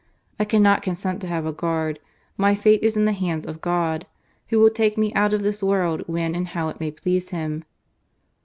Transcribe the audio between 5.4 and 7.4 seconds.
this world when and how it may please